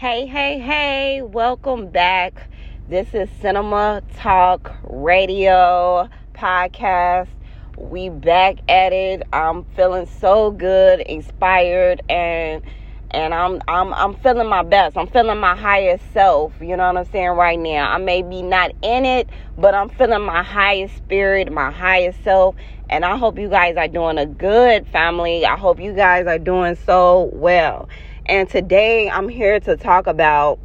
[0.00, 2.48] Hey, hey, hey, welcome back.
[2.88, 7.28] This is Cinema Talk Radio Podcast.
[7.76, 9.22] We back at it.
[9.34, 12.62] I'm feeling so good, inspired, and
[13.10, 14.96] and I'm I'm I'm feeling my best.
[14.96, 16.54] I'm feeling my highest self.
[16.62, 17.90] You know what I'm saying right now.
[17.90, 19.28] I may be not in it,
[19.58, 22.56] but I'm feeling my highest spirit, my highest self.
[22.88, 25.44] And I hope you guys are doing a good family.
[25.44, 27.86] I hope you guys are doing so well.
[28.30, 30.60] And today I'm here to talk about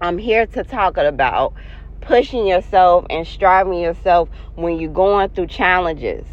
[0.00, 1.52] I'm here to talk about
[2.00, 6.26] pushing yourself and striving yourself when you're going through challenges.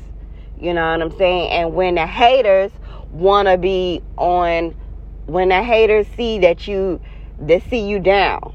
[0.57, 1.51] You know what I'm saying?
[1.51, 2.71] And when the haters
[3.11, 4.73] want to be on
[5.25, 7.01] when the haters see that you
[7.37, 8.53] they see you down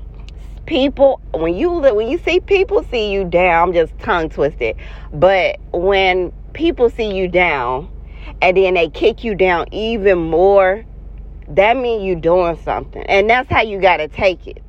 [0.65, 4.77] people when you when you see people see you down i'm just tongue twisted
[5.13, 7.87] but when people see you down
[8.41, 10.85] and then they kick you down even more
[11.51, 14.63] that means you're doing something and that's how you got to take it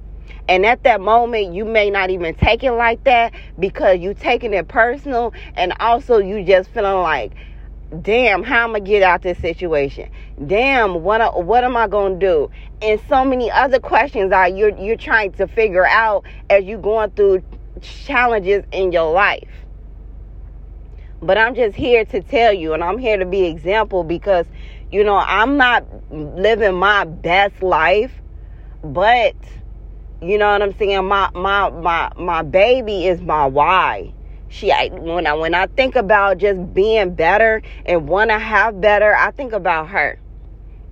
[0.47, 4.53] and at that moment you may not even take it like that because you taking
[4.53, 7.33] it personal and also you just feeling like
[8.01, 10.09] damn, how am I get out this situation?
[10.47, 12.49] Damn, what what am I gonna do?
[12.81, 17.11] And so many other questions are you're you're trying to figure out as you're going
[17.11, 17.43] through
[17.81, 19.49] challenges in your life.
[21.21, 24.47] But I'm just here to tell you, and I'm here to be example because
[24.91, 28.21] you know I'm not living my best life,
[28.83, 29.35] but
[30.21, 31.07] you know what I'm saying.
[31.07, 34.13] My my my my baby is my why
[34.51, 38.81] she I, when I when I think about just being better and want to have
[38.81, 40.19] better, I think about her.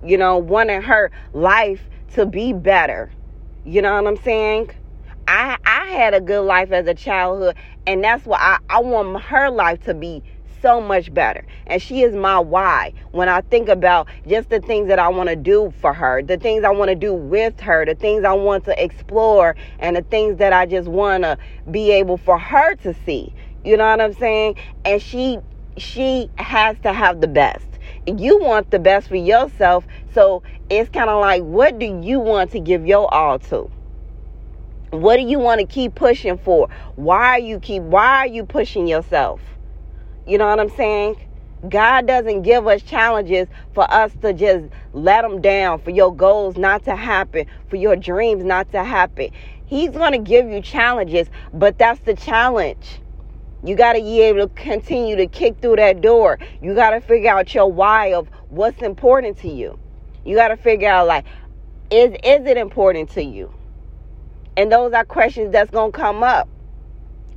[0.02, 3.12] You know, wanting her life to be better.
[3.64, 4.70] You know what I'm saying?
[5.28, 7.54] I I had a good life as a childhood,
[7.86, 10.22] and that's why I, I want her life to be
[10.62, 11.44] so much better.
[11.66, 12.92] And she is my why.
[13.12, 16.36] When I think about just the things that I want to do for her, the
[16.36, 20.02] things I want to do with her, the things I want to explore, and the
[20.02, 21.38] things that I just want to
[21.70, 23.32] be able for her to see.
[23.64, 24.56] You know what I'm saying?
[24.84, 25.38] And she
[25.76, 27.66] she has to have the best.
[28.06, 32.50] You want the best for yourself, so it's kind of like what do you want
[32.52, 33.70] to give your all to?
[34.90, 36.68] What do you want to keep pushing for?
[36.96, 39.40] Why are you keep why are you pushing yourself?
[40.30, 41.16] You know what I'm saying?
[41.68, 46.56] God doesn't give us challenges for us to just let them down, for your goals
[46.56, 49.30] not to happen, for your dreams not to happen.
[49.66, 53.00] He's going to give you challenges, but that's the challenge.
[53.64, 56.38] You got to be able to continue to kick through that door.
[56.62, 59.80] You got to figure out your why of what's important to you.
[60.24, 61.24] You got to figure out like
[61.90, 63.52] is is it important to you?
[64.56, 66.48] And those are questions that's going to come up.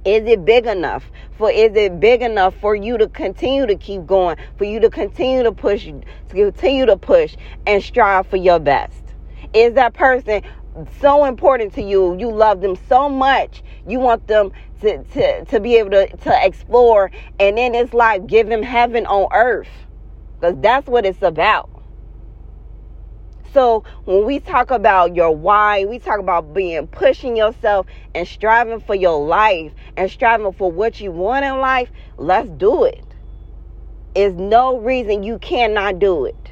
[0.05, 1.09] Is it big enough?
[1.37, 4.89] For is it big enough for you to continue to keep going, for you to
[4.89, 9.01] continue to push, to continue to push and strive for your best?
[9.53, 10.41] Is that person
[10.99, 12.17] so important to you?
[12.17, 13.63] You love them so much.
[13.87, 17.09] You want them to, to, to be able to, to explore.
[17.39, 19.69] And then it's like give them heaven on earth.
[20.39, 21.69] Because that's what it's about.
[23.53, 28.79] So when we talk about your why, we talk about being pushing yourself and striving
[28.79, 33.05] for your life and striving for what you want in life, let's do it.
[34.15, 36.51] There's no reason you cannot do it.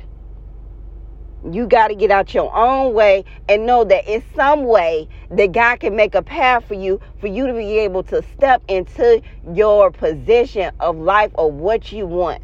[1.49, 5.51] You got to get out your own way and know that in some way that
[5.51, 9.23] God can make a path for you for you to be able to step into
[9.55, 12.43] your position of life or what you want.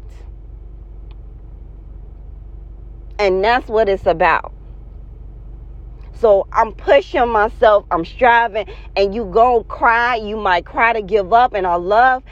[3.18, 4.52] And that's what it's about.
[6.14, 10.16] So I'm pushing myself, I'm striving, and you go cry.
[10.16, 11.54] You might cry to give up.
[11.54, 12.24] And I love,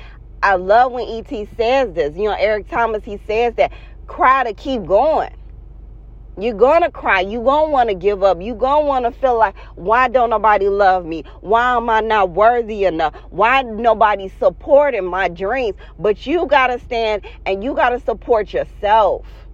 [0.43, 2.17] I love when ET says this.
[2.17, 3.73] You know, Eric Thomas, he says that
[4.07, 5.31] cry to keep going.
[6.39, 7.21] You're gonna cry.
[7.21, 8.43] You gonna want to give up.
[8.43, 11.25] You gonna want to feel like, why don't nobody love me?
[11.41, 13.15] Why am I not worthy enough?
[13.31, 15.77] Why nobody supporting my dreams?
[15.99, 19.46] But you gotta stand and you gotta support yourself.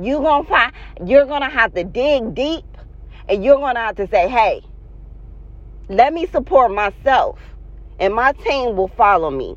[0.00, 0.72] You gonna find.
[1.04, 2.64] You're gonna have to dig deep,
[3.28, 4.62] and you're gonna have to say, hey,
[5.88, 7.38] let me support myself,
[7.98, 9.56] and my team will follow me.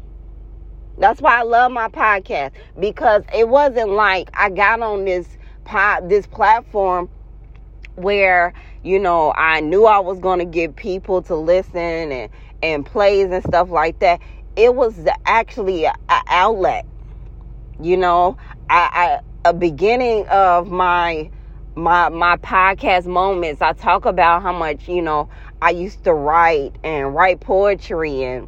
[0.97, 5.27] That's why I love my podcast because it wasn't like I got on this
[5.63, 7.09] pod, this platform
[7.95, 12.29] where you know I knew I was going to get people to listen and
[12.61, 14.21] and plays and stuff like that.
[14.55, 16.85] It was actually an outlet.
[17.81, 18.37] You know,
[18.69, 21.29] I, I a beginning of my
[21.75, 23.61] my my podcast moments.
[23.61, 25.29] I talk about how much you know
[25.61, 28.47] I used to write and write poetry and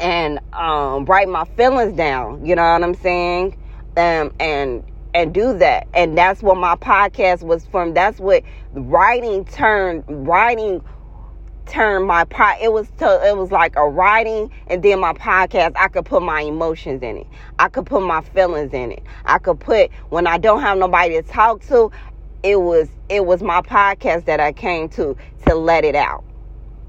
[0.00, 2.44] and um, write my feelings down.
[2.46, 3.56] You know what I'm saying?
[3.96, 4.82] Um, and
[5.14, 5.86] and do that.
[5.92, 7.92] And that's what my podcast was from.
[7.92, 10.82] That's what writing turned writing
[11.68, 15.72] turned my pod it was to, it was like a writing and then my podcast
[15.76, 17.26] I could put my emotions in it.
[17.58, 19.02] I could put my feelings in it.
[19.24, 21.90] I could put when I don't have nobody to talk to,
[22.42, 25.16] it was it was my podcast that I came to
[25.46, 26.24] to let it out.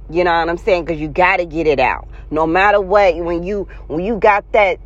[0.09, 0.85] You know what I'm saying?
[0.87, 2.07] Cuz you got to get it out.
[2.31, 4.79] No matter what when you when you got that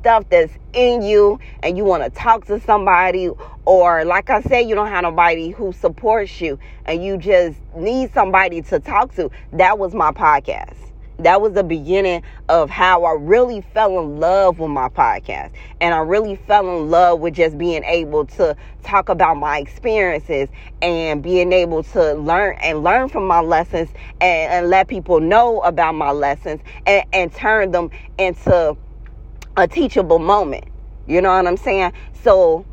[0.00, 3.28] stuff that's in you and you want to talk to somebody
[3.66, 8.12] or like I said you don't have nobody who supports you and you just need
[8.12, 10.74] somebody to talk to that was my podcast
[11.24, 15.50] that was the beginning of how I really fell in love with my podcast.
[15.80, 20.48] And I really fell in love with just being able to talk about my experiences
[20.80, 25.60] and being able to learn and learn from my lessons and, and let people know
[25.60, 28.76] about my lessons and, and turn them into
[29.60, 30.64] a teachable moment.
[31.06, 31.92] You know what I'm saying?
[32.22, 32.64] So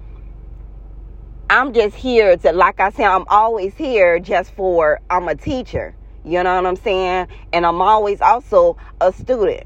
[1.50, 5.95] I'm just here to, like I said, I'm always here just for, I'm a teacher.
[6.24, 7.28] You know what I'm saying?
[7.54, 9.63] And I'm always also a student.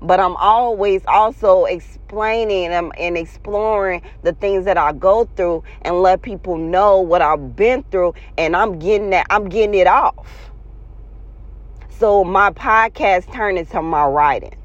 [0.00, 6.22] But I'm always also explaining and, exploring the things that I go through and let
[6.22, 10.52] people know what I've been through and I'm getting that I'm getting it off.
[11.90, 14.57] So my podcast turned into my writing.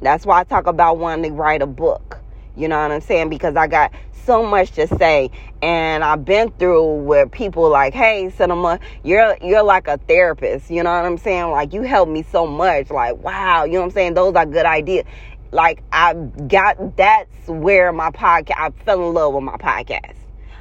[0.00, 2.18] That's why I talk about wanting to write a book.
[2.56, 3.28] You know what I'm saying?
[3.30, 3.92] Because I got
[4.24, 5.30] so much to say
[5.62, 10.82] and I've been through where people like, "Hey, Cinema, you're you're like a therapist." You
[10.82, 11.50] know what I'm saying?
[11.50, 12.90] Like you helped me so much.
[12.90, 14.14] Like, wow, you know what I'm saying?
[14.14, 15.04] Those are good ideas.
[15.52, 20.16] Like I got that's where my podcast I fell in love with my podcast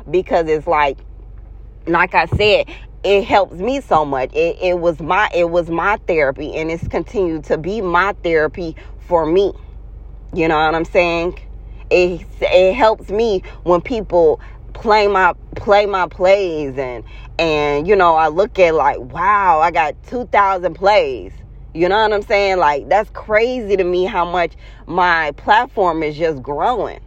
[0.09, 0.97] because it's like
[1.87, 2.67] like I said,
[3.03, 4.33] it helps me so much.
[4.33, 8.75] It, it was my it was my therapy and it's continued to be my therapy
[9.09, 9.51] for me.
[10.33, 11.37] You know what I'm saying?
[11.89, 14.39] It it helps me when people
[14.73, 17.03] play my play my plays and
[17.39, 21.33] and you know I look at like wow I got 2000 plays.
[21.73, 22.59] You know what I'm saying?
[22.59, 24.53] Like that's crazy to me how much
[24.85, 26.99] my platform is just growing.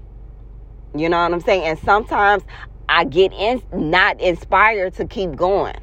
[0.94, 1.62] You know what I'm saying?
[1.62, 2.42] And sometimes
[2.88, 5.76] I get in not inspired to keep going.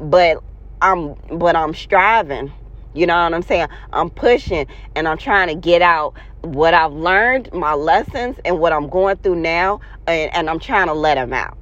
[0.00, 0.42] But
[0.80, 2.52] I'm but I'm striving
[2.94, 3.68] you know what I'm saying?
[3.92, 8.72] I'm pushing and I'm trying to get out what I've learned, my lessons, and what
[8.72, 11.56] I'm going through now, and, and I'm trying to let them out.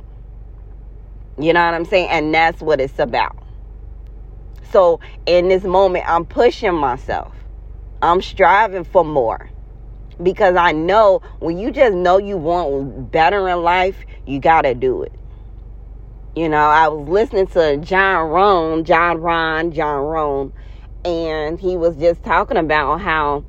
[1.38, 2.08] You know what I'm saying?
[2.10, 3.36] And that's what it's about.
[4.70, 7.32] So in this moment, I'm pushing myself.
[8.02, 9.50] I'm striving for more.
[10.22, 14.74] Because I know when you just know you want better in life, you got to
[14.74, 15.12] do it.
[16.36, 20.52] You know, I was listening to John Rohn, John Rohn, John Rohn
[21.04, 23.44] and he was just talking about how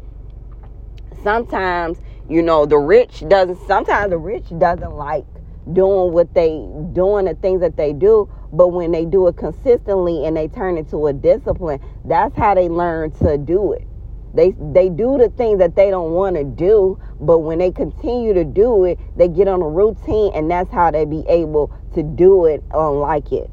[1.24, 2.00] sometimes
[2.30, 5.25] you know the rich doesn't sometimes the rich doesn't like
[5.74, 10.25] doing what they doing the things that they do but when they do it consistently
[10.25, 13.88] and they turn into a discipline that's how they learn to do it.
[14.33, 18.33] They they do the things that they don't want to do but when they continue
[18.33, 22.01] to do it they get on a routine and that's how they be able to
[22.01, 23.51] do it unlike it.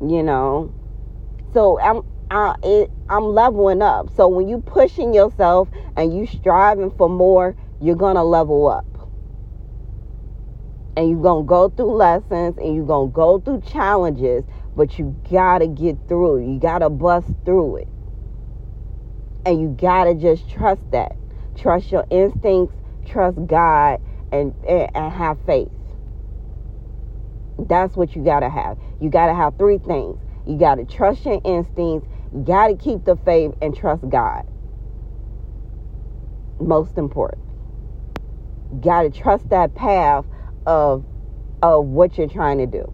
[0.00, 0.74] You know
[1.54, 4.10] so I'm I, it, I'm leveling up.
[4.16, 8.84] So when you pushing yourself and you striving for more, you're gonna level up.
[10.96, 14.44] And you're gonna go through lessons and you're gonna go through challenges,
[14.74, 16.52] but you gotta get through.
[16.52, 17.88] You gotta bust through it.
[19.46, 21.16] And you gotta just trust that.
[21.56, 22.74] Trust your instincts,
[23.06, 24.00] trust God,
[24.32, 25.68] and, and, and have faith.
[27.58, 28.76] That's what you gotta have.
[28.98, 32.08] You gotta have three things you got to trust your instincts.
[32.32, 34.44] You got to keep the faith and trust God.
[36.60, 37.42] Most important.
[38.72, 40.26] You got to trust that path
[40.66, 41.04] of
[41.62, 42.92] of what you're trying to do.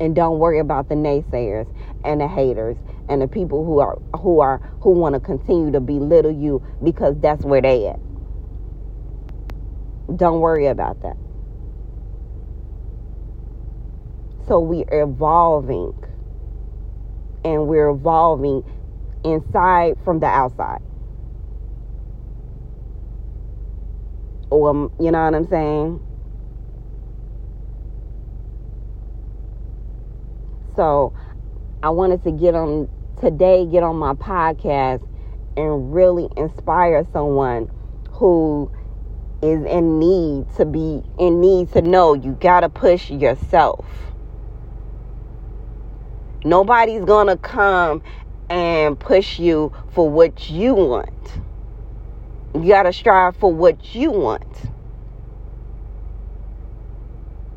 [0.00, 1.66] And don't worry about the naysayers
[2.04, 2.76] and the haters
[3.08, 7.16] and the people who are who are who want to continue to belittle you because
[7.20, 8.00] that's where they at.
[10.16, 11.16] Don't worry about that.
[14.48, 15.92] So we're evolving.
[17.44, 18.64] And we're evolving
[19.22, 20.80] inside from the outside.
[24.50, 26.00] Or, um, you know what I'm saying?
[30.74, 31.12] So
[31.82, 32.88] I wanted to get on
[33.20, 35.06] today, get on my podcast
[35.56, 37.68] and really inspire someone
[38.12, 38.70] who
[39.42, 43.84] is in need to be in need to know you got to push yourself.
[46.44, 48.02] Nobody's going to come
[48.48, 51.40] and push you for what you want.
[52.54, 54.46] You got to strive for what you want.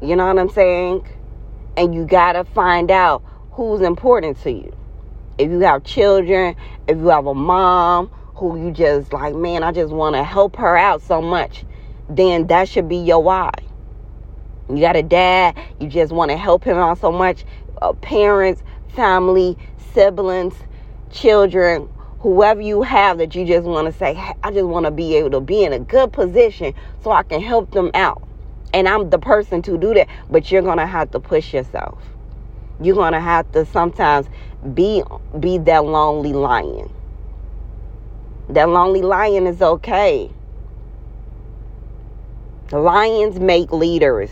[0.02, 1.08] You know what I'm saying?
[1.78, 4.76] And you got to find out who's important to you.
[5.38, 6.56] If you have children,
[6.88, 10.56] if you have a mom who you just like, man, I just want to help
[10.58, 11.64] her out so much,
[12.10, 13.52] then that should be your why.
[14.70, 17.46] You got a dad, you just want to help him out so much.
[17.82, 18.64] Uh, parents,
[18.96, 19.58] family,
[19.94, 20.56] siblings,
[21.12, 25.16] children, whoever you have that you just want to say, I just want to be
[25.16, 28.28] able to be in a good position so I can help them out.
[28.74, 32.02] And I'm the person to do that, but you're going to have to push yourself.
[32.80, 34.28] You're going to have to sometimes
[34.74, 35.04] be
[35.40, 36.92] be that lonely lion.
[38.50, 40.32] That lonely lion is okay.
[42.72, 44.32] Lions make leaders.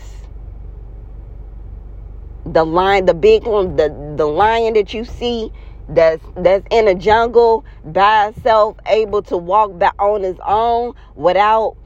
[2.52, 5.52] The lion, the big one, the, the lion that you see
[5.88, 11.76] that's that's in a jungle by itself, able to walk back on his own without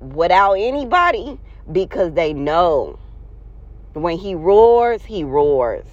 [0.00, 1.38] without anybody
[1.70, 2.98] because they know
[3.94, 5.86] when he roars, he roars.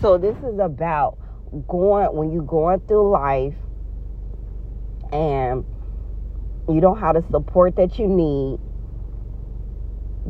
[0.00, 1.18] So this is about
[1.68, 3.54] going when you're going through life
[5.12, 5.64] and
[6.68, 8.58] you don't have the support that you need.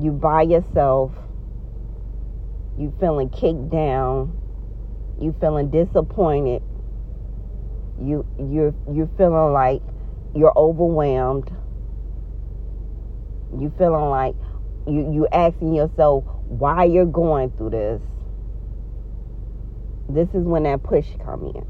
[0.00, 1.12] You by yourself.
[2.76, 4.36] You feeling kicked down.
[5.20, 6.62] You feeling disappointed.
[8.00, 9.80] You you're you're feeling like
[10.34, 11.48] you're overwhelmed.
[13.56, 14.34] You feeling like
[14.88, 18.02] you you asking yourself why you're going through this.
[20.08, 21.66] This is when that push come in.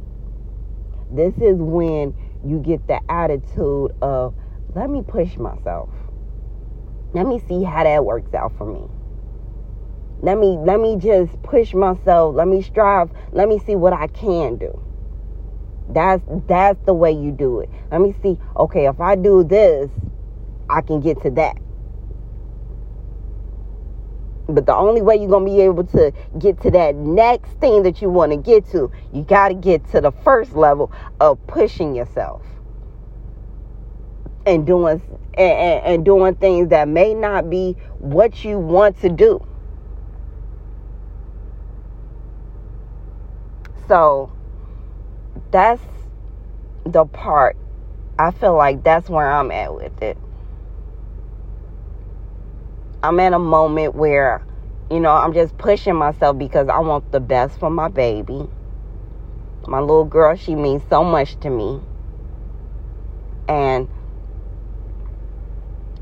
[1.15, 4.35] This is when you get the attitude of
[4.75, 5.89] let me push myself
[7.15, 8.89] let me see how that works out for me.
[10.21, 12.35] Let me let me just push myself.
[12.35, 13.11] Let me strive.
[13.31, 14.83] Let me see what I can do.
[15.91, 17.71] That's that's the way you do it.
[17.93, 18.37] Let me see.
[18.57, 19.91] Okay, if I do this,
[20.69, 21.57] I can get to that.
[24.49, 28.03] But the only way you're to be able to get to that next thing that
[28.03, 30.91] you want to get to, you got to get to the first level
[31.21, 32.43] of pushing yourself
[34.47, 35.03] and doing
[35.37, 39.45] and, and, doing things that may not be what you want to do.
[43.89, 44.33] So
[45.51, 45.83] that's
[46.85, 47.57] the part
[48.19, 50.17] I feel like that's where I'm at with it.
[53.03, 54.45] I'm at a moment where,
[54.91, 58.49] you know, I'm just pushing myself because I want the best for my baby.
[59.67, 61.81] My little girl, she means so much to me.
[63.49, 63.89] And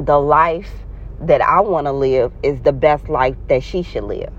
[0.07, 0.73] the life
[1.21, 4.33] that I want to live is the best life that she should live.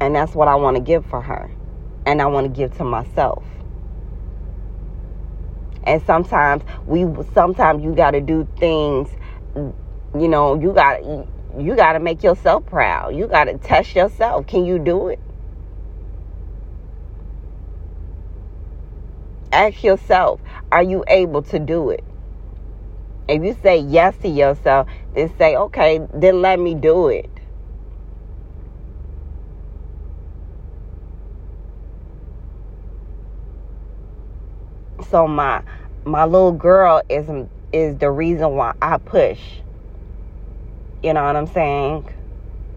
[0.00, 1.50] And that's what I want to give for her.
[2.06, 3.44] And I want to give to myself.
[5.84, 9.08] And sometimes we sometimes you got to do things
[10.14, 13.14] you know, you got you got to make yourself proud.
[13.14, 14.46] You got to test yourself.
[14.46, 15.18] Can you do it?
[19.52, 22.04] Ask yourself, are you able to do it?
[23.28, 27.30] If you say yes to yourself, then say, okay, then let me do it.
[35.08, 35.62] So my
[36.06, 37.28] my little girl is
[37.72, 39.40] is the reason why I push.
[41.02, 42.06] You know what I'm saying?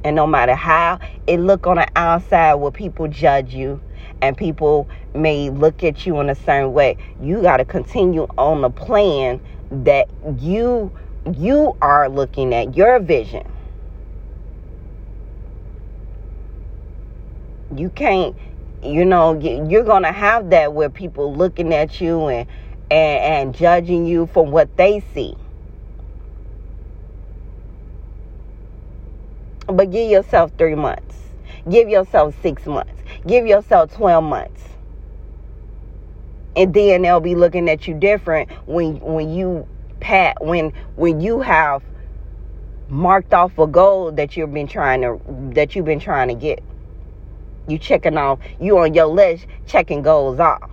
[0.04, 3.82] And no matter how it look on the outside where people judge you
[4.22, 8.62] and people may look at you in a certain way, you got to continue on
[8.62, 10.10] the plan that
[10.40, 10.92] you
[11.34, 13.50] you are looking at your vision.
[17.76, 18.36] You can't
[18.84, 22.48] you know you're gonna have that where people looking at you and
[22.90, 25.36] and, and judging you from what they see.
[29.68, 31.18] But give yourself three months.
[31.70, 33.02] Give yourself six months.
[33.26, 34.71] Give yourself 12 months
[36.56, 39.68] and then they'll be looking at you different when when you
[40.00, 41.84] pat when when you have
[42.90, 45.20] marked off a goal that you've been trying to
[45.54, 46.64] that you've been trying to get.
[47.68, 50.70] You checking off you on your list checking goals off.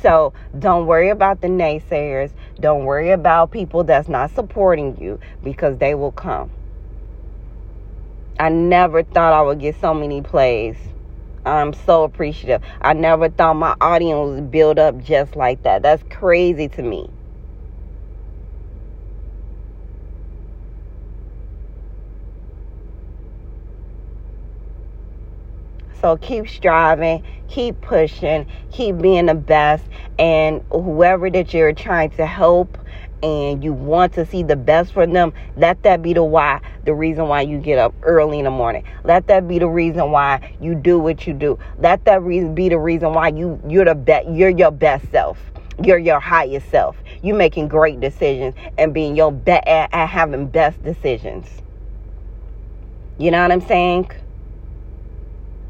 [0.00, 2.32] So don't worry about the naysayers.
[2.58, 6.50] Don't worry about people that's not supporting you because they will come.
[8.40, 10.76] I never thought i would get so many plays
[11.44, 12.62] I'm so appreciative.
[12.82, 15.82] I never thought my audience would build up just like that.
[15.82, 17.08] That's crazy to me.
[26.00, 32.26] So keep striving, keep pushing, keep being the best, and whoever that you're trying to
[32.26, 32.78] help
[33.22, 36.94] and you want to see the best for them, let that be the why, the
[36.94, 38.84] reason why you get up early in the morning.
[39.04, 41.58] Let that be the reason why you do what you do.
[41.78, 45.38] Let that reason be the reason why you you're the best you're your best self.
[45.82, 46.96] You're your highest self.
[47.22, 51.48] You're making great decisions and being your best at, at having best decisions.
[53.18, 54.10] You know what I'm saying?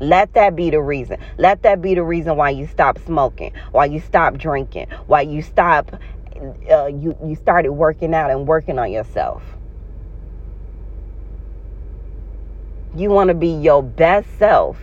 [0.00, 1.18] Let that be the reason.
[1.38, 5.42] Let that be the reason why you stop smoking, why you stop drinking, why you
[5.42, 5.92] stop
[6.70, 9.42] uh, you you started working out and working on yourself.
[12.94, 14.78] You want to be your best self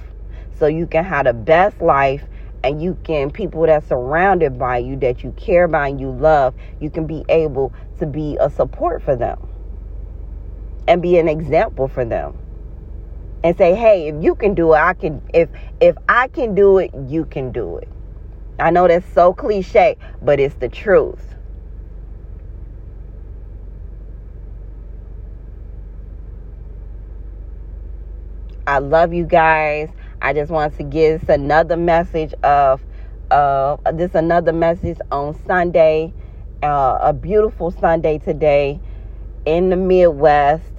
[0.58, 2.24] so you can have the best life
[2.64, 6.54] and you can people that surrounded by you that you care about and you love,
[6.80, 9.48] you can be able to be a support for them
[10.88, 12.38] and be an example for them.
[13.44, 15.50] And say, "Hey, if you can do it, I can if
[15.80, 17.88] if I can do it, you can do it."
[18.60, 21.36] I know that's so cliche, but it's the truth.
[28.70, 29.90] I love you guys.
[30.22, 32.86] I just want to give this another message of
[33.32, 36.14] uh, this another message on Sunday,
[36.64, 38.80] uh, a beautiful Sunday today
[39.46, 40.72] in the Midwest.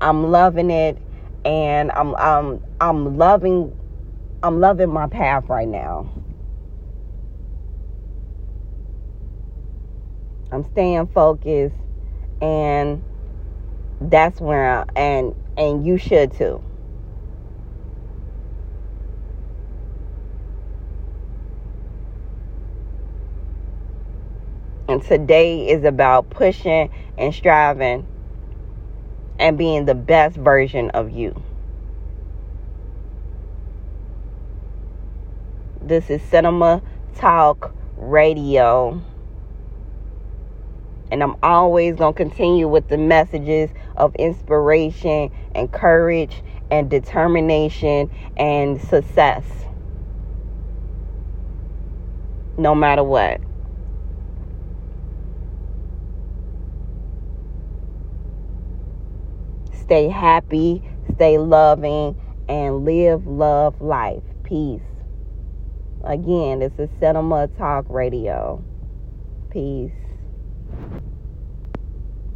[0.00, 0.98] I'm loving it,
[1.44, 3.74] and I'm I'm I'm loving
[4.44, 6.12] I'm loving my path right now.
[10.52, 11.76] I'm staying focused,
[12.40, 13.02] and
[14.00, 16.62] that's where I, and and you should too.
[24.86, 28.06] And today is about pushing and striving
[29.38, 31.42] and being the best version of you.
[35.80, 36.82] This is Cinema
[37.14, 39.02] Talk Radio.
[41.10, 48.10] And I'm always going to continue with the messages of inspiration and courage and determination
[48.36, 49.44] and success.
[52.58, 53.40] No matter what.
[59.84, 60.82] Stay happy,
[61.14, 62.16] stay loving,
[62.48, 64.24] and live love life.
[64.44, 64.82] Peace.
[66.04, 68.64] Again, this is Cinema Talk Radio.
[69.50, 69.92] Peace.